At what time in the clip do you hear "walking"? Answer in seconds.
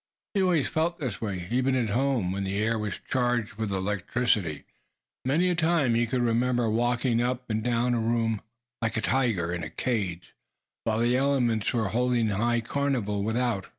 6.71-7.21